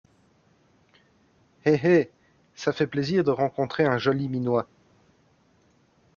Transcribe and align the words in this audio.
Eh! 1.63 1.79
eh! 1.83 2.09
ça 2.55 2.73
fait 2.73 2.87
plaisir 2.87 3.23
de 3.23 3.29
rencontrer 3.29 3.85
un 3.85 3.99
joli 3.99 4.29
minois. 4.29 4.67